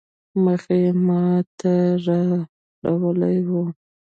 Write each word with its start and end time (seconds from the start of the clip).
مخ 0.43 0.63
يې 0.79 0.85
ما 1.05 1.23
ته 1.59 1.73
رااړولی 2.83 3.37
وو. 3.49 3.63